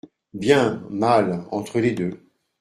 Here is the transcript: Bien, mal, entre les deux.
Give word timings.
Bien, 0.33 0.83
mal, 0.89 1.45
entre 1.51 1.77
les 1.77 1.91
deux. 1.91 2.17